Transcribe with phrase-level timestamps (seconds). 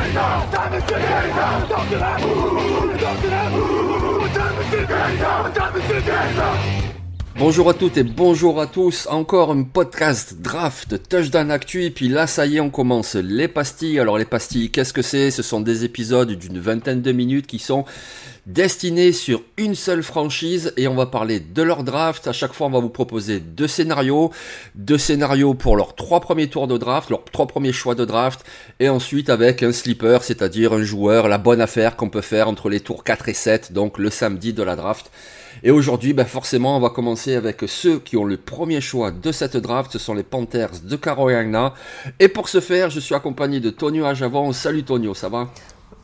[0.00, 2.16] 站起来站起来站起来站起来
[2.98, 3.36] 站起来
[4.32, 6.00] 站起来站起来站起来
[6.36, 6.89] 站
[7.40, 12.10] Bonjour à toutes et bonjour à tous, encore un podcast draft touchdown actu et puis
[12.10, 13.98] là ça y est on commence les pastilles.
[13.98, 15.30] Alors les pastilles qu'est-ce que c'est?
[15.30, 17.86] Ce sont des épisodes d'une vingtaine de minutes qui sont
[18.44, 22.26] destinés sur une seule franchise et on va parler de leur draft.
[22.28, 24.30] À chaque fois on va vous proposer deux scénarios,
[24.74, 28.44] deux scénarios pour leurs trois premiers tours de draft, leurs trois premiers choix de draft
[28.80, 32.68] et ensuite avec un sleeper, c'est-à-dire un joueur, la bonne affaire qu'on peut faire entre
[32.68, 35.10] les tours 4 et 7, donc le samedi de la draft.
[35.62, 39.32] Et aujourd'hui, bah forcément, on va commencer avec ceux qui ont le premier choix de
[39.32, 39.92] cette draft.
[39.92, 41.74] Ce sont les Panthers de Carolina.
[42.18, 44.52] Et pour ce faire, je suis accompagné de Tonio Ajavon.
[44.52, 45.48] Salut Tonio, ça va?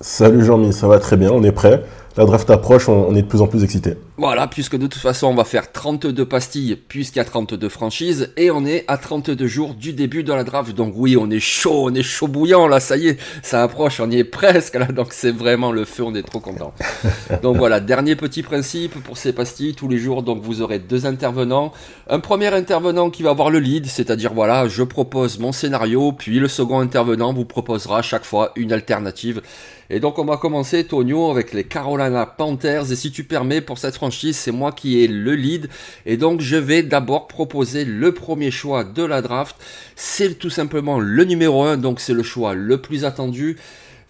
[0.00, 1.82] Salut Jean-Mi, ça va très bien, on est prêt.
[2.18, 3.92] La draft approche, on, est de plus en plus excité.
[4.16, 8.32] Voilà, puisque de toute façon, on va faire 32 pastilles, puisqu'il y a 32 franchises,
[8.38, 10.74] et on est à 32 jours du début de la draft.
[10.74, 14.00] Donc oui, on est chaud, on est chaud bouillant, là, ça y est, ça approche,
[14.00, 16.72] on y est presque, là, donc c'est vraiment le feu, on est trop content.
[17.42, 21.04] donc voilà, dernier petit principe pour ces pastilles, tous les jours, donc vous aurez deux
[21.04, 21.72] intervenants.
[22.08, 26.40] Un premier intervenant qui va avoir le lead, c'est-à-dire voilà, je propose mon scénario, puis
[26.40, 29.42] le second intervenant vous proposera à chaque fois une alternative.
[29.88, 32.92] Et donc on va commencer, Tonio, avec les Carolina Panthers.
[32.92, 35.68] Et si tu permets, pour cette franchise, c'est moi qui ai le lead.
[36.04, 39.56] Et donc je vais d'abord proposer le premier choix de la draft.
[39.96, 43.56] C'est tout simplement le numéro 1, donc c'est le choix le plus attendu.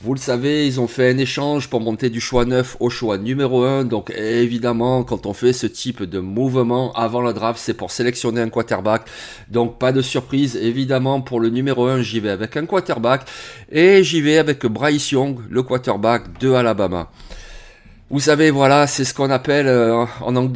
[0.03, 3.17] Vous le savez, ils ont fait un échange pour monter du choix 9 au choix
[3.17, 3.85] numéro 1.
[3.85, 8.43] Donc évidemment, quand on fait ce type de mouvement avant la draft, c'est pour sélectionner
[8.43, 9.07] un quarterback.
[9.49, 13.23] Donc pas de surprise, évidemment, pour le numéro 1, j'y vais avec un quarterback.
[13.73, 17.11] Et j'y vais avec Bryce Young, le quarterback de Alabama.
[18.09, 20.07] Vous savez, voilà, c'est ce qu'on appelle euh,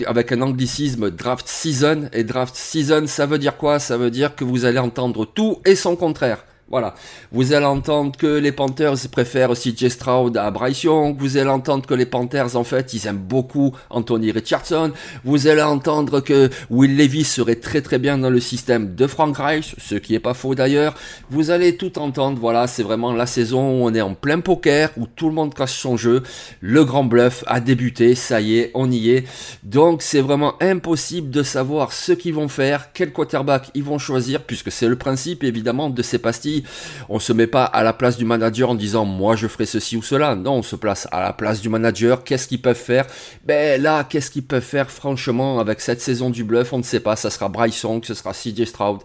[0.07, 2.09] avec un anglicisme draft season.
[2.13, 3.81] Et draft season, ça veut dire quoi?
[3.81, 6.45] Ça veut dire que vous allez entendre tout et son contraire.
[6.71, 6.95] Voilà.
[7.33, 11.17] Vous allez entendre que les Panthers préfèrent CJ Stroud à Bryce Young.
[11.19, 14.93] Vous allez entendre que les Panthers, en fait, ils aiment beaucoup Anthony Richardson.
[15.25, 19.37] Vous allez entendre que Will Levis serait très très bien dans le système de Frank
[19.37, 20.95] Reich, ce qui est pas faux d'ailleurs.
[21.29, 22.39] Vous allez tout entendre.
[22.41, 25.53] Voilà, c'est vraiment la saison où on est en plein poker, où tout le monde
[25.53, 26.23] cache son jeu.
[26.61, 28.15] Le grand bluff a débuté.
[28.15, 29.25] Ça y est, on y est.
[29.65, 34.45] Donc, c'est vraiment impossible de savoir ce qu'ils vont faire, quel quarterback ils vont choisir,
[34.45, 36.60] puisque c'est le principe, évidemment, de ces pastilles
[37.09, 39.97] on se met pas à la place du manager en disant moi je ferai ceci
[39.97, 40.35] ou cela.
[40.35, 42.25] Non, on se place à la place du manager.
[42.25, 43.07] Qu'est-ce qu'ils peuvent faire?
[43.47, 46.73] Ben là, qu'est-ce qu'ils peuvent faire franchement avec cette saison du bluff?
[46.73, 47.17] On ne sait pas.
[47.17, 49.01] Ça sera Bryce Young, ce sera CJ Stroud.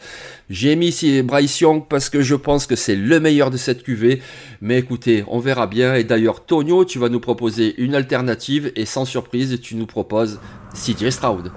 [0.49, 4.21] J'ai mis Bryce Young parce que je pense que c'est le meilleur de cette QV.
[4.61, 5.95] Mais écoutez, on verra bien.
[5.95, 10.39] Et d'ailleurs, Tonio, tu vas nous proposer une alternative et sans surprise, tu nous proposes
[10.73, 11.51] CJ Stroud.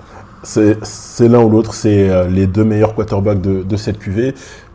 [0.45, 4.35] C'est l'un ou l'autre, c'est euh, les deux meilleurs quarterbacks de, de cette QV.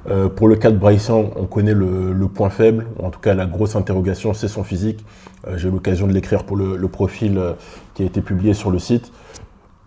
[0.09, 3.45] Euh, pour le cas de Bryce on connaît le, point faible, en tout cas la
[3.45, 5.05] grosse interrogation, c'est son physique.
[5.47, 7.53] Euh, j'ai eu l'occasion de l'écrire pour le, profil euh,
[7.93, 9.11] qui a été publié sur le site.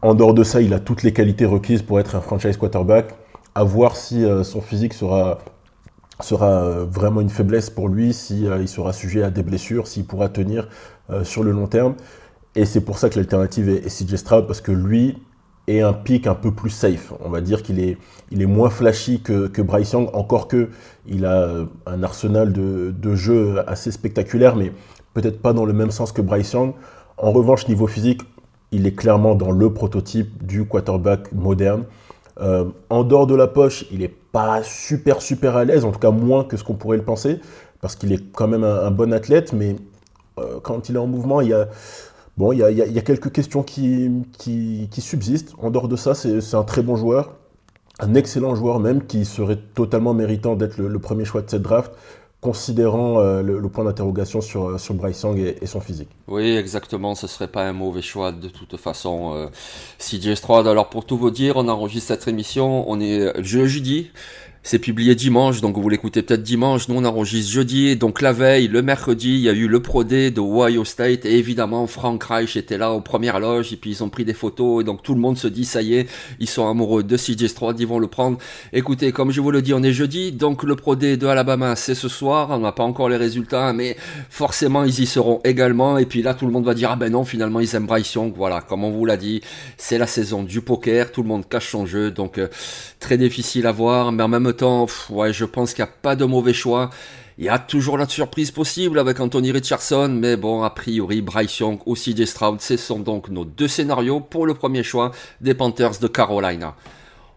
[0.02, 3.14] En dehors de ça, il a toutes les qualités requises pour être un franchise quarterback.
[3.54, 5.38] À voir si son physique sera,
[6.20, 10.28] sera vraiment une faiblesse pour lui, si il sera sujet à des blessures, s'il pourra
[10.28, 10.68] tenir
[11.22, 11.94] sur le long terme.
[12.54, 15.16] Et c'est pour ça que l'alternative est, est CJ Stroud, parce que lui,
[15.68, 17.12] et un pic un peu plus safe.
[17.24, 17.98] On va dire qu'il est,
[18.30, 20.68] il est moins flashy que, que Bryce Young, encore que
[21.06, 24.72] il a euh, un arsenal de, de jeux assez spectaculaire, mais
[25.14, 26.72] peut-être pas dans le même sens que Bryce Young.
[27.18, 28.22] En revanche, niveau physique,
[28.72, 31.84] il est clairement dans le prototype du quarterback moderne.
[32.40, 35.98] Euh, en dehors de la poche, il n'est pas super super à l'aise, en tout
[35.98, 37.40] cas moins que ce qu'on pourrait le penser,
[37.80, 39.76] parce qu'il est quand même un, bon athlète, mais
[40.38, 41.68] euh, quand il est en mouvement, il y a
[42.36, 44.10] Bon, il y a, quelques questions qui,
[44.98, 45.54] subsistent.
[45.58, 47.34] En dehors de ça, c'est un très bon joueur.
[47.98, 51.92] un excellent joueur même qui serait totalement méritant d'être le, premier choix de cette draft
[52.42, 56.10] considérant euh, le, point d'interrogation sur, euh, sur Bryce Young et, son physique.
[56.28, 59.32] Oui, exactement, ce serait pas un mauvais choix de toute façon.
[59.34, 59.46] Euh,
[59.98, 64.10] CJ Stroud, alors pour tout vous dire, on enregistre cette émission, on est jeudi,
[64.62, 66.88] c'est publié dimanche, donc vous l'écoutez peut-être dimanche.
[66.88, 67.94] Nous, on enregistre jeudi.
[67.94, 71.24] Donc la veille, le mercredi, il y a eu le Pro Day de Ohio State.
[71.24, 73.72] Et évidemment, Frank Reich était là aux premières loges.
[73.72, 74.82] Et puis ils ont pris des photos.
[74.82, 76.08] Et donc tout le monde se dit, ça y est,
[76.40, 77.78] ils sont amoureux de CJ Stroud.
[77.78, 78.38] Ils vont le prendre.
[78.72, 80.32] Écoutez, comme je vous le dis, on est jeudi.
[80.32, 82.48] Donc le Pro Day de Alabama, c'est ce soir.
[82.50, 83.72] On n'a pas encore les résultats.
[83.72, 83.96] Mais
[84.30, 85.96] forcément, ils y seront également.
[85.96, 88.16] Et puis là, tout le monde va dire, ah ben non, finalement, ils aiment Bryce.
[88.36, 89.42] Voilà, comme on vous l'a dit,
[89.76, 91.12] c'est la saison du poker.
[91.12, 92.10] Tout le monde cache son jeu.
[92.10, 92.48] Donc euh,
[92.98, 94.10] très difficile à voir.
[94.10, 96.90] Mais en même temps, ouais, je pense qu'il n'y a pas de mauvais choix.
[97.38, 101.58] Il y a toujours la surprise possible avec Anthony Richardson, mais bon, a priori, Bryce
[101.58, 105.10] Young ou CJ Stroud, ce sont donc nos deux scénarios pour le premier choix
[105.42, 106.74] des Panthers de Carolina.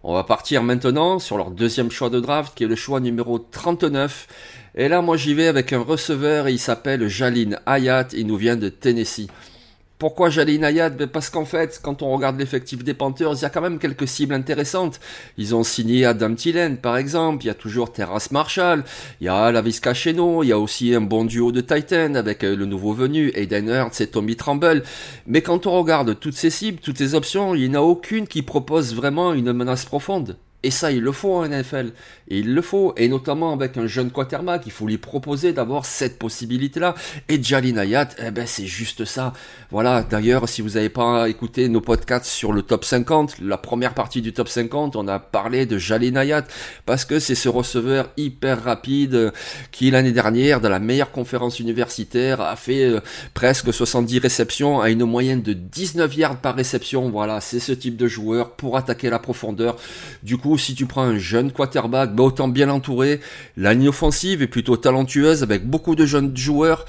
[0.01, 3.39] On va partir maintenant sur leur deuxième choix de draft, qui est le choix numéro
[3.39, 4.27] 39.
[4.75, 8.55] Et là, moi, j'y vais avec un receveur, il s'appelle Jalin Hayat, il nous vient
[8.55, 9.27] de Tennessee.
[9.99, 13.45] Pourquoi Jalin Ayad ben Parce qu'en fait, quand on regarde l'effectif des Panthers, il y
[13.45, 15.01] a quand même quelques cibles intéressantes.
[15.37, 17.43] Ils ont signé Adam Thielen, par exemple.
[17.43, 18.85] Il y a toujours Terrace Marshall.
[19.19, 20.41] Il y a Lavis Cacheno.
[20.41, 23.67] Il y a aussi un bon duo de Titan avec euh, le nouveau venu, Aiden
[23.67, 24.83] Hurts et Tommy Tremble.
[25.27, 28.25] Mais quand on regarde toutes ces cibles, toutes ces options, il n'y en a aucune
[28.25, 30.37] qui propose vraiment une menace profonde.
[30.61, 31.93] Et ça, il le faut en NFL.
[32.27, 32.93] Il le faut.
[32.97, 36.95] Et notamment avec un jeune quarterback, il faut lui proposer d'avoir cette possibilité-là.
[37.29, 39.31] Et Jalin Ayat, eh ben, c'est juste ça.
[39.71, 40.03] Voilà.
[40.03, 44.21] D'ailleurs, si vous n'avez pas écouté nos podcasts sur le top 50, la première partie
[44.21, 46.43] du top 50, on a parlé de Jalin Ayat.
[46.85, 49.31] Parce que c'est ce receveur hyper rapide
[49.71, 52.99] qui, l'année dernière, dans la meilleure conférence universitaire, a fait euh,
[53.33, 57.09] presque 70 réceptions à une moyenne de 19 yards par réception.
[57.09, 57.39] Voilà.
[57.39, 59.77] C'est ce type de joueur pour attaquer la profondeur.
[60.21, 63.19] Du coup, si tu prends un jeune quarterback, bah autant bien l'entourer.
[63.57, 66.85] La ligne offensive est plutôt talentueuse avec beaucoup de jeunes joueurs.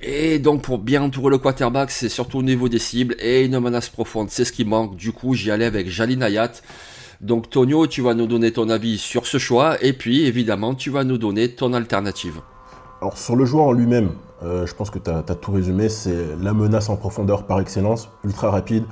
[0.00, 3.58] Et donc pour bien entourer le quarterback, c'est surtout au niveau des cibles et une
[3.60, 4.96] menace profonde, c'est ce qui manque.
[4.96, 6.52] Du coup, j'y allais avec Jalin Ayat.
[7.20, 10.90] Donc Tonio, tu vas nous donner ton avis sur ce choix et puis évidemment, tu
[10.90, 12.40] vas nous donner ton alternative.
[13.00, 14.10] Alors sur le joueur en lui-même,
[14.42, 18.08] euh, je pense que tu as, tout résumé, c'est la menace en profondeur par excellence,
[18.24, 18.84] ultra rapide,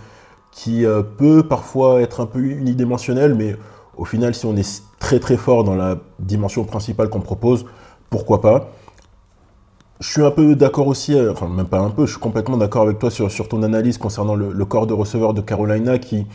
[0.52, 3.56] qui euh, peut parfois être un peu unidimensionnel, mais
[4.00, 7.66] au final, si on est très très fort dans la dimension principale qu'on propose,
[8.08, 8.70] pourquoi pas?
[10.00, 12.56] Je suis un peu d'accord aussi, euh, enfin même pas un peu, je suis complètement
[12.56, 16.26] d'accord avec toi sur, sur, ton analyse concernant le, corps de receveur de Carolina qui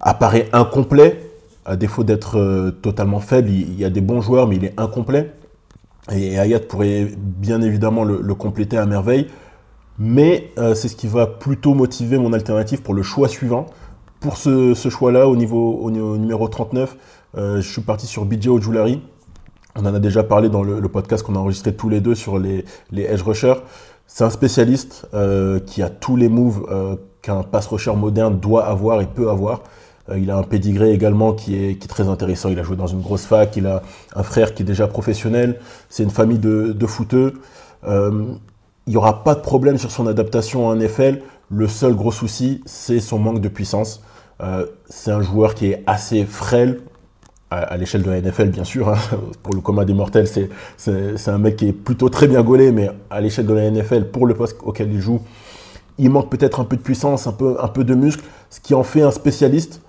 [0.00, 1.30] apparaît incomplet,
[1.64, 3.48] à défaut d'être euh, totalement faible.
[3.48, 5.32] Il, y a des bons joueurs, mais il est incomplet.
[6.10, 9.28] Et Ayat pourrait bien évidemment le, compléter à merveille.
[9.98, 13.64] Mais euh, c'est ce qui va plutôt motiver mon alternative pour le choix suivant.
[14.22, 16.96] Pour ce, choix-là, au niveau, au, numéro 39,
[17.36, 19.02] euh, je suis parti sur BJ Ojulari.
[19.74, 22.38] On en a déjà parlé dans le, podcast qu'on a enregistré tous les deux sur
[22.38, 23.56] les, les edge rushers.
[24.06, 28.64] C'est un spécialiste euh, qui a tous les moves euh, qu'un pass rusher moderne doit
[28.66, 29.62] avoir et peut avoir.
[30.16, 32.48] il a un pédigré également qui est, qui est, très intéressant.
[32.48, 33.82] Il a joué dans une grosse fac, il a
[34.14, 35.58] un frère qui est déjà professionnel.
[35.88, 37.40] C'est une famille de, de footeux.
[37.84, 38.38] il
[38.86, 41.22] n'y aura pas de problème sur son adaptation en NFL.
[41.54, 44.02] Le seul gros souci, c'est son manque de puissance.
[44.42, 46.80] Euh, c'est un joueur qui est assez frêle,
[47.50, 48.96] à, l'échelle de la NFL bien sûr, hein.
[49.42, 52.90] pour le commun des mortels, c'est un mec qui est plutôt très bien gaulé, mais
[53.10, 55.20] à l'échelle de la NFL, pour le poste auquel il joue,
[55.98, 59.02] il manque peut-être un peu de puissance, un peu, de muscle, ce qui en fait
[59.02, 59.82] un spécialiste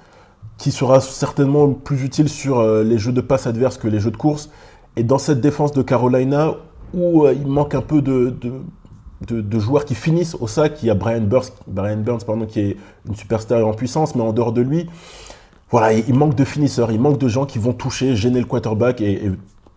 [0.58, 4.12] qui sera certainement plus utile sur euh, les jeux de passe adverses que les jeux
[4.12, 4.50] de course.
[4.98, 6.56] Et dans cette défense de Carolina,
[6.94, 8.36] où euh, il manque un peu de,
[9.60, 10.82] joueurs qui finissent au sac.
[10.84, 12.78] Il y a Brian Burns, pardon, qui est
[13.08, 14.88] une superstar en puissance, mais en dehors de lui,
[15.72, 19.02] voilà, il manque de finisseurs, il manque de gens qui vont toucher, gêner le quarterback
[19.02, 19.32] et,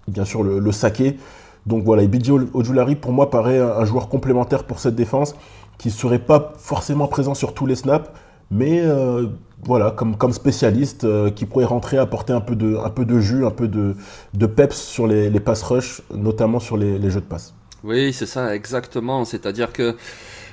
[0.09, 1.17] bien sûr le, saquer.
[1.65, 5.35] Donc voilà, BJ Ojulari pour moi paraît un, joueur complémentaire pour cette défense
[5.79, 8.11] qui ne serait pas forcément présent sur tous les snaps,
[8.51, 9.27] mais euh,
[9.65, 13.19] voilà, comme, comme spécialiste euh, qui pourrait rentrer, apporter un peu de, un peu de
[13.19, 13.97] jus, un peu de,
[14.35, 17.55] de peps sur les, pass rush, notamment sur les jeux de passe.
[17.87, 19.25] Oui, c'est ça, exactement.
[19.25, 19.97] C'est-à-dire que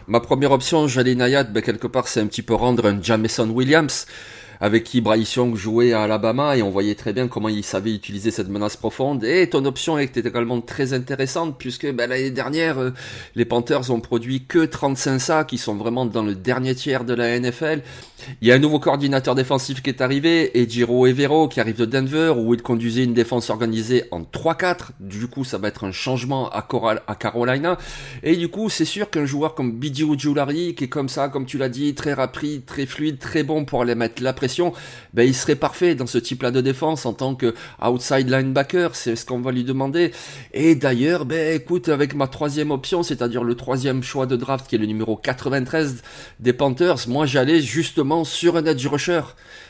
[0.08, 3.50] ma première option, Jalin Ayat, ben, quelque part, c'est un petit peu rendre un Jameson
[3.50, 4.06] Williams
[4.64, 8.32] avec qui Bryce jouait à Alabama et on voyait très bien comment il savait utiliser
[8.32, 9.26] cette menace profonde.
[9.26, 12.92] Et ton option était également très intéressante puisque ben, l'année dernière, euh,
[13.36, 17.14] les Panthers ont produit que 35 sacs qui sont vraiment dans le dernier tiers de
[17.14, 17.82] la NFL.
[18.42, 21.84] Il y a un nouveau coordinateur défensif qui est arrivé, Ejiro Evero, qui arrive de
[21.84, 24.92] Denver, où il conduisait une défense organisée en 3-4.
[25.02, 26.66] Du coup, ça va être un changement à,
[27.08, 27.78] à Carolina.
[28.24, 31.46] Et du coup, c'est sûr qu'un joueur comme Bidi Ujulari, qui est comme ça, comme
[31.46, 34.53] tu l'as dit, très rapide, très fluide, très bon pour aller mettre la pression
[35.14, 39.16] ben, il serait parfait dans ce type-là de défense en tant que outside linebacker, c'est
[39.16, 40.12] ce qu'on va lui demander.
[40.54, 44.76] Et d'ailleurs, ben, écoute, avec ma troisième option, c'est-à-dire le troisième choix de draft qui
[44.76, 46.04] est le numéro 93
[46.40, 49.22] des Panthers, moi j'allais justement sur un edge rusher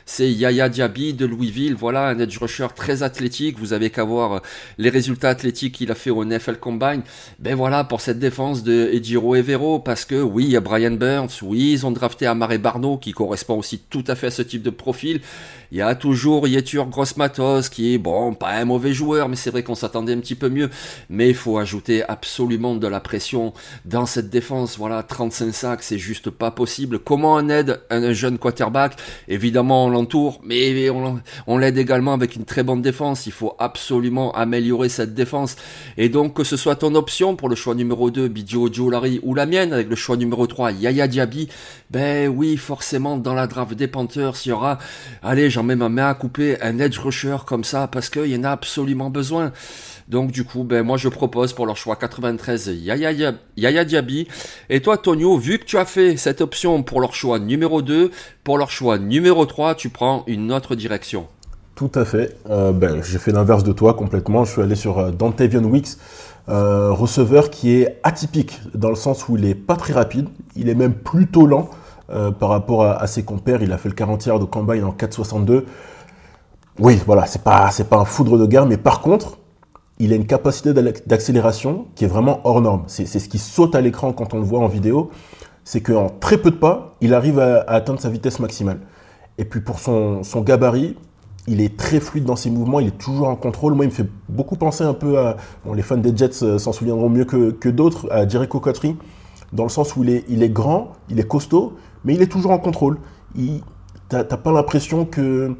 [0.05, 1.75] c'est Yaya Diaby de Louisville.
[1.75, 3.57] Voilà, un edge rusher très athlétique.
[3.59, 4.39] Vous avez qu'à voir euh,
[4.77, 7.01] les résultats athlétiques qu'il a fait au NFL Combine.
[7.39, 10.91] Ben voilà, pour cette défense de Ejiro Evero, parce que oui, il y a Brian
[10.91, 14.41] Burns, oui, ils ont drafté Amare Barno, qui correspond aussi tout à fait à ce
[14.41, 15.21] type de profil.
[15.73, 19.49] Il y a toujours Yetur Grossmatos, qui est, bon, pas un mauvais joueur, mais c'est
[19.49, 20.69] vrai qu'on s'attendait un petit peu mieux.
[21.09, 24.77] Mais il faut ajouter absolument de la pression dans cette défense.
[24.77, 26.99] Voilà, 35 sacs, c'est juste pas possible.
[26.99, 28.97] Comment on aide un jeune quarterback?
[29.27, 30.89] Évidemment, l'entour, mais
[31.47, 33.25] on, l'aide également avec une très bonne défense.
[33.25, 35.55] Il faut absolument améliorer cette défense.
[35.97, 39.33] Et donc, que ce soit ton option pour le choix numéro 2, Bidio Jolari, ou
[39.33, 41.47] la mienne avec le choix numéro 3, Yaya Diaby,
[41.89, 44.79] ben oui, forcément, dans la draft des Panthers, il y aura,
[45.21, 48.35] allez, j'en mets ma main à couper, un edge rusher comme ça, parce qu'il y
[48.35, 49.53] en a absolument besoin.
[50.07, 54.27] Donc du coup, ben moi je propose pour leur choix 93 Yaya, Yaya Diaby.
[54.69, 58.11] Et toi Tonio, vu que tu as fait cette option pour leur choix numéro 2,
[58.43, 61.27] pour leur choix numéro 3, tu prends une autre direction.
[61.75, 62.37] Tout à fait.
[62.49, 64.45] Euh, ben, j'ai fait l'inverse de toi complètement.
[64.45, 65.97] Je suis allé sur euh, Dantavian Wicks,
[66.49, 70.69] euh, receveur qui est atypique dans le sens où il est pas très rapide, il
[70.69, 71.69] est même plutôt lent
[72.39, 73.63] par rapport à, ses compères.
[73.63, 75.63] Il a fait le 40 yards de combine en 4,62.
[76.77, 79.39] Oui, voilà, c'est pas pas un foudre de guerre, mais par contre,
[79.99, 82.83] il a une capacité d'accélération qui est vraiment hors norme.
[82.87, 85.11] C'est ce qui saute à l'écran quand on le voit en vidéo.
[85.63, 88.79] C'est qu'en très peu de pas, il arrive à, atteindre sa vitesse maximale.
[89.37, 90.95] Et puis pour son, gabarit,
[91.47, 93.73] il est très fluide dans ses mouvements, il est toujours en contrôle.
[93.73, 95.37] Moi, il me fait beaucoup penser un peu à.
[95.73, 98.95] les fans des Jets euh, s'en souviendront mieux que, d'autres, à Jericho Cotry,
[99.51, 101.73] dans le sens où il est, il est grand, il est costaud,
[102.05, 102.99] mais il est toujours en contrôle.
[103.35, 103.61] Tu
[104.11, 105.55] n'as pas l'impression que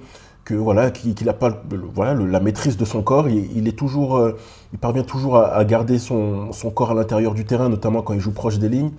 [0.46, 1.64] que voilà qu'il n'a pas
[1.94, 4.38] voilà la maîtrise de son corps il, est toujours euh,
[4.74, 8.20] il parvient toujours à, garder son, son, corps à l'intérieur du terrain notamment quand il
[8.20, 8.92] joue proche des lignes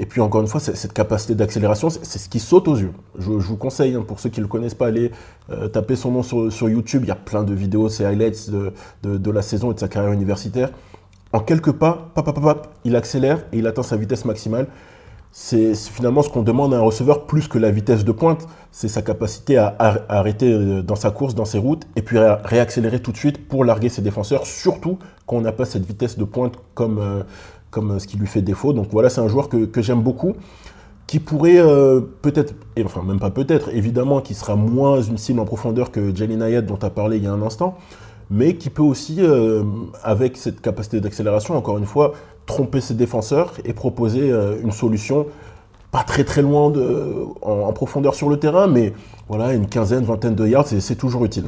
[0.00, 2.92] et puis encore une fois cette capacité d'accélération c'est ce qui saute aux yeux.
[3.18, 5.12] Je, vous conseille hein, pour ceux qui ne le connaissent pas aller
[5.50, 7.02] euh, taper son nom sur, YouTube.
[7.04, 9.88] Il y a plein de vidéos c'est highlights de, de, la saison et de sa
[9.88, 10.70] carrière universitaire.
[11.34, 14.68] En quelques pas pap, pap, il accélère et il atteint sa vitesse maximale.
[15.32, 18.48] C'est finalement ce qu'on demande à un receveur plus que la vitesse de pointe.
[18.72, 19.76] C'est sa capacité à,
[20.08, 23.64] arrêter euh, dans sa course, dans ses routes, et puis réaccélérer tout de suite pour
[23.64, 27.22] larguer ses défenseurs, surtout quand on n'a pas cette vitesse de pointe comme, euh,
[27.70, 28.72] comme ce qui lui fait défaut.
[28.72, 30.34] Donc voilà, c'est un joueur que, j'aime beaucoup,
[31.06, 35.44] qui pourrait euh, peut-être, enfin même pas peut-être, évidemment, qui sera moins une cible en
[35.44, 37.76] profondeur que Jelly Nayad dont tu as parlé il y a un instant,
[38.30, 39.20] mais qui peut aussi,
[40.04, 42.12] avec cette capacité d'accélération, encore une fois,
[42.50, 45.26] tromper ses défenseurs et proposer euh, une solution
[45.90, 48.92] pas très très loin de, en, profondeur sur le terrain, mais
[49.28, 51.46] voilà, une quinzaine, vingtaine de yards, c'est toujours utile.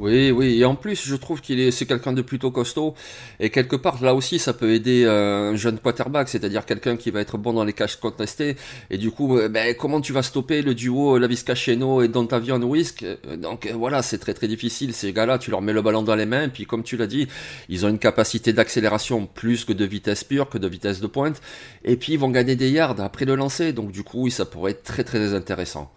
[0.00, 2.94] Oui, oui, et en plus, je trouve qu'il est, c'est quelqu'un de plutôt costaud,
[3.38, 7.12] et quelque part, là aussi, ça peut aider euh, un jeune quarterback, c'est-à-dire quelqu'un qui
[7.12, 8.56] va être bon dans les caches contestées,
[8.90, 12.60] et du coup, euh, ben, comment tu vas stopper le duo Lavisca Cheno et Dontavion
[12.62, 13.04] Whisk
[13.38, 16.26] Donc voilà, c'est très très difficile, ces gars-là, tu leur mets le ballon dans les
[16.26, 17.28] mains, puis comme tu l'as dit,
[17.68, 21.40] ils ont une capacité d'accélération plus que de vitesse pure, que de vitesse de pointe,
[21.84, 24.72] et puis ils vont gagner des yards après le lancer, donc du coup, ça pourrait
[24.72, 25.92] être très très intéressant.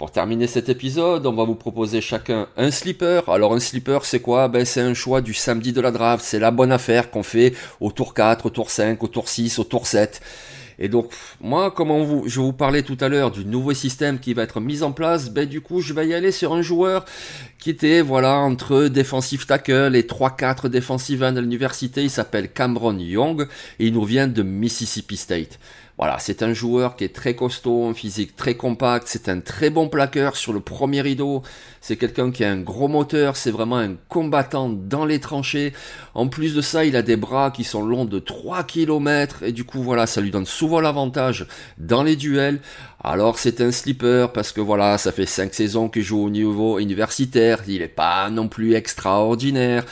[0.00, 3.20] Pour terminer cet épisode, on va vous proposer chacun un slipper.
[3.28, 4.48] Alors un slipper, c'est quoi?
[4.48, 6.24] Ben c'est un choix du samedi de la draft.
[6.24, 9.58] C'est la bonne affaire qu'on fait au tour 4, au tour 5, au tour 6,
[9.58, 10.22] au tour 7.
[10.78, 14.32] Et donc, moi, comme vous, je vous parlais tout à l'heure du nouveau système qui
[14.32, 17.04] va être mis en place, ben du coup, je vais y aller sur un joueur
[17.58, 22.02] qui était, voilà, entre defensive tackle et 3-4 defensive end à l'université.
[22.02, 23.46] Il s'appelle Cameron Young
[23.78, 25.58] et il nous vient de Mississippi State.
[26.00, 29.68] Voilà, c'est un joueur qui est très costaud, un physique très compact, c'est un très
[29.68, 31.42] bon plaqueur sur le premier rideau,
[31.82, 35.74] c'est quelqu'un qui a un gros moteur, c'est vraiment un combattant dans les tranchées.
[36.14, 39.52] En plus de ça, il a des bras qui sont longs de 3 km et
[39.52, 42.60] du coup voilà, ça lui donne souvent l'avantage dans les duels.
[43.04, 46.78] Alors c'est un slipper parce que voilà, ça fait 5 saisons qu'il joue au niveau
[46.78, 49.84] universitaire, il n'est pas non plus extraordinaire.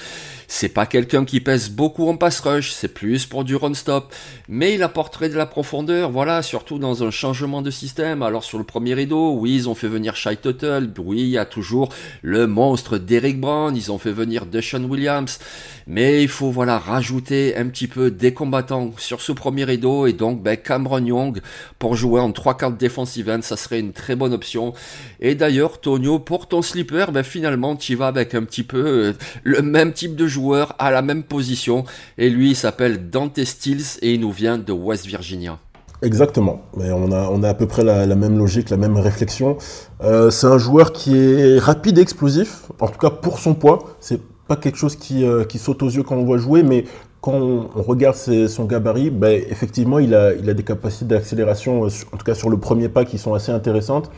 [0.50, 4.14] C'est pas quelqu'un qui pèse beaucoup en pass rush, c'est plus pour du run stop,
[4.48, 8.22] mais il apporterait de la profondeur, voilà, surtout dans un changement de système.
[8.22, 11.36] Alors sur le premier rideau, oui, ils ont fait venir Shai Tuttle, oui, il y
[11.36, 11.90] a toujours
[12.22, 15.38] le monstre d'Eric Brown, ils ont fait venir Deshaun Williams,
[15.86, 20.06] mais il faut voilà rajouter un petit peu des combattants sur ce premier rideau.
[20.06, 21.42] Et donc ben, Cameron Young
[21.78, 24.72] pour jouer en trois cartes defensive end, ça serait une très bonne option.
[25.20, 29.12] Et d'ailleurs, Tonio, pour ton slipper, ben finalement tu vas avec un petit peu euh,
[29.42, 31.84] le même type de jeu joueur à la même position.
[32.16, 35.58] Et lui, il s'appelle Dante Stills et il nous vient de West Virginia.
[36.00, 39.56] Exactement, mais on a, on a à peu près la, même logique, la même réflexion.
[40.04, 43.80] Euh, c'est un joueur qui est rapide et explosif, en tout cas pour son poids.
[43.98, 46.84] C'est pas quelque chose qui, euh, qui saute aux yeux quand on voit jouer, mais
[47.20, 51.88] quand on, regarde son gabarit, ben, effectivement, il a, il a des capacités d'accélération, euh,
[52.12, 54.08] en tout cas sur le premier pas, qui sont assez intéressantes.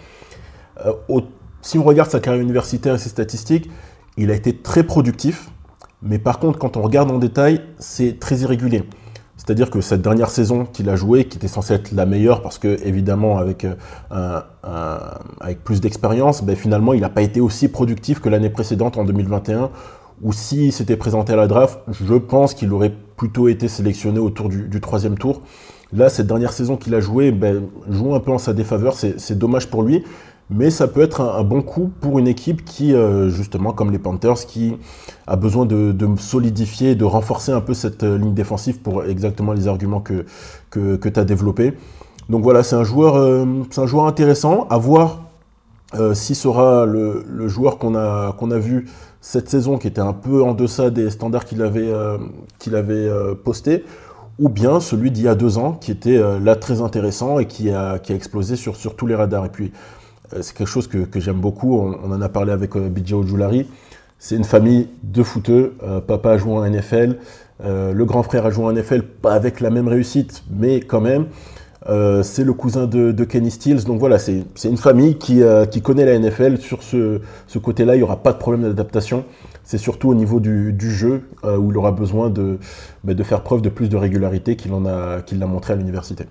[1.63, 3.71] si on regarde sa carrière universitaire et ses statistiques,
[4.19, 5.51] il a été très productif,
[6.03, 8.85] mais par contre, quand on regarde en détail, c'est très irrégulier.
[9.37, 12.59] C'est-à-dire que cette dernière saison qu'il a jouée, qui était censée être la meilleure, parce
[12.59, 14.41] que évidemment avec, euh,
[15.41, 19.05] avec plus d'expérience, ben, finalement il n'a pas été aussi productif que l'année précédente en
[19.05, 19.71] 2021,
[20.21, 24.51] où s'il s'était présenté à la draft, je pense qu'il aurait plutôt été sélectionné autour
[24.51, 25.41] du, troisième tour.
[25.93, 29.39] Là, cette dernière saison qu'il a jouée, ben, joue un peu en sa défaveur, c'est
[29.39, 30.05] dommage pour lui
[30.51, 34.01] mais ça peut être un, bon coup pour une équipe qui, euh, justement, comme les
[34.01, 34.77] Panthers, qui
[35.29, 39.69] a besoin de, solidifier, de renforcer un peu cette euh, ligne défensive pour exactement les
[39.69, 40.27] arguments que,
[40.71, 41.75] que, tu as développés.
[42.29, 43.45] Donc voilà, c'est un, joueur, euh,
[43.77, 44.67] un joueur intéressant.
[44.71, 45.23] À voir
[46.15, 48.89] si sera le, joueur qu'on a, qu'on a vu
[49.21, 51.93] cette saison, qui était un peu en deçà des standards qu'il avait,
[52.61, 53.11] qu'il avait
[53.43, 53.85] posté,
[54.39, 57.73] ou bien celui d'il y a deux ans, qui était là très intéressant et qui
[57.73, 59.47] a, qui a explosé sur, sur tous les radars.
[59.47, 60.10] Et puis, euh,
[60.41, 61.79] c'est quelque chose que, j'aime beaucoup.
[61.79, 63.67] On, en a parlé avec euh, Bidja Ojulari.
[64.19, 65.75] C'est une famille de footeux.
[65.83, 67.17] Euh, papa a joué en NFL.
[67.65, 71.27] le grand frère a joué en NFL, pas avec la même réussite, mais quand même.
[72.23, 73.85] c'est le cousin de, Kenny Stills.
[73.85, 75.43] Donc voilà, c'est une famille qui,
[75.83, 76.59] connaît la NFL.
[76.59, 77.21] Sur ce,
[77.63, 79.25] côté-là, il n'y aura pas de problème d'adaptation.
[79.65, 83.71] C'est surtout au niveau du, jeu où il aura besoin bah, de, faire preuve de
[83.71, 86.27] plus de régularité qu'il l'a montré à l'université.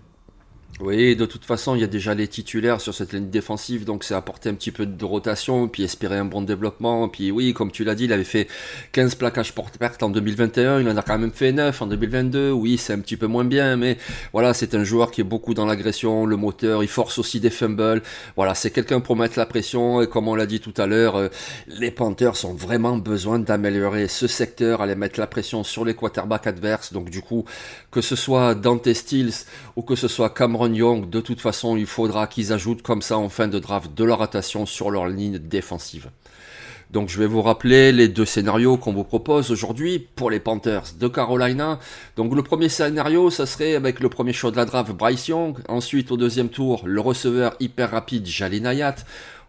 [0.81, 4.05] Oui, de toute façon, il y a déjà les titulaires sur cette ligne défensive, donc
[4.05, 7.09] c'est apporter un petit peu de rotation, puis espérer un bon développement.
[7.09, 8.47] Puis oui, comme tu l'as dit, il avait fait
[8.93, 12.51] 15 plaquages porte perte en 2021, il en a quand même fait 9 en 2022.
[12.51, 13.97] Oui, c'est un petit peu moins bien, mais
[14.31, 17.49] voilà, c'est un joueur qui est beaucoup dans l'agression, le moteur, il force aussi des
[17.49, 18.01] fumbles.
[18.37, 21.17] Voilà, c'est quelqu'un pour mettre la pression, et comme on l'a dit tout à l'heure,
[21.17, 21.27] euh,
[21.67, 26.47] les Panthers ont vraiment besoin d'améliorer ce secteur, aller mettre la pression sur les quarterbacks
[26.47, 26.93] adverses.
[26.93, 27.43] Donc du coup,
[27.91, 29.43] que ce soit Dante Stills
[29.75, 33.17] ou que ce soit Cameron Young, de toute façon, il faudra qu'ils ajoutent comme ça
[33.17, 36.09] en fin de draft de la rotation sur leur ligne défensive.
[36.91, 40.85] Donc je vais vous rappeler les deux scénarios qu'on vous propose aujourd'hui pour les Panthers
[40.99, 41.77] de Carolina.
[42.15, 45.57] Donc le premier scénario, ça serait avec le premier choix de la draft Bryce Young.
[45.67, 48.95] Ensuite au deuxième tour, le receveur hyper rapide Jalin Ayat.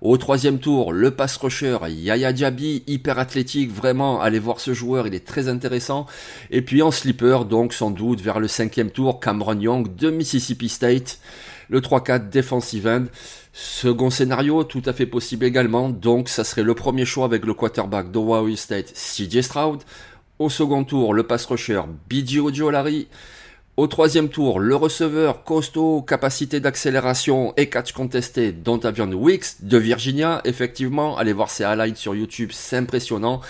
[0.02, 5.06] Au troisième tour, le pass rusher Yaya Diaby, hyper athlétique, vraiment, allez voir ce joueur,
[5.06, 6.06] il est très intéressant.
[6.50, 10.70] Et puis en sleeper, donc sans doute vers le cinquième tour, Cameron Young de Mississippi
[10.70, 11.18] State,
[11.68, 13.04] le 3-4 defensive end.
[13.52, 17.52] Second scénario, tout à fait possible également, donc ça serait le premier choix avec le
[17.52, 19.82] quarterback d'Ohio State, CJ Stroud.
[20.38, 23.06] Au second tour, le pass rusher BJ Ojolari.
[23.76, 30.42] Au troisième tour, le receveur costaud, capacité d'accélération et catch contesté, Dontavian Wicks de Virginia.
[30.44, 33.40] Effectivement, allez voir ses highlights sur YouTube, c'est impressionnant.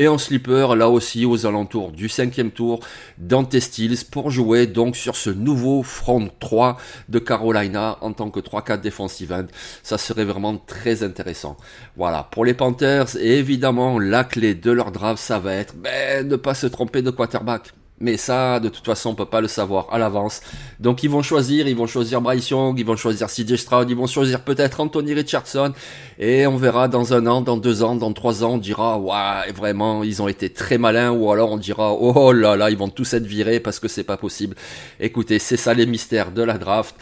[0.00, 2.80] Et en sleeper, là aussi, aux alentours du cinquième tour,
[3.18, 8.40] Dante Stills pour jouer donc sur ce nouveau front 3 de Carolina en tant que
[8.40, 9.46] 3-4 defensive end.
[9.84, 11.56] Ça serait vraiment très intéressant.
[11.96, 16.26] Voilà, pour les Panthers, et évidemment, la clé de leur draft, ça va être ben,
[16.26, 17.72] ne pas se tromper de quarterback.
[17.98, 20.42] Mais ça, de toute façon, on peut pas le savoir à l'avance.
[20.80, 23.96] Donc ils vont choisir, ils vont choisir Bryce Young, ils vont choisir CJ Stroud, ils
[23.96, 25.72] vont choisir peut-être Anthony Richardson.
[26.18, 29.50] Et on verra dans un an, dans deux ans, dans trois ans, on dira, ouais,
[29.52, 31.10] vraiment, ils ont été très malins.
[31.10, 34.04] Ou alors on dira, oh là là, ils vont tous être virés parce que c'est
[34.04, 34.56] pas possible.
[35.00, 36.94] Écoutez, c'est ça les mystères de la draft.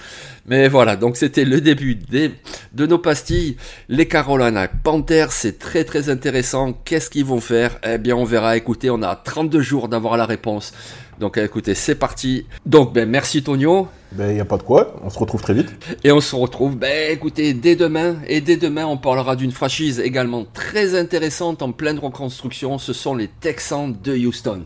[0.46, 2.30] Mais voilà, donc c'était le début des,
[2.74, 3.56] de nos pastilles.
[3.88, 6.72] Les Carolina Panthers, c'est très très intéressant.
[6.84, 7.78] Qu'est-ce qu'ils vont faire?
[7.86, 8.56] Eh bien, on verra.
[8.56, 10.72] Écoutez, on a 32 jours d'avoir la réponse.
[11.20, 12.46] Donc écoutez, c'est parti.
[12.66, 13.88] Donc ben merci Tonio.
[14.12, 15.70] Ben il n'y a pas de quoi, on se retrouve très vite.
[16.04, 18.16] Et on se retrouve, ben écoutez, dès demain.
[18.26, 22.78] Et dès demain, on parlera d'une franchise également très intéressante en pleine reconstruction.
[22.78, 24.64] Ce sont les Texans de Houston.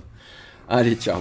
[0.69, 1.21] Allez, ciao.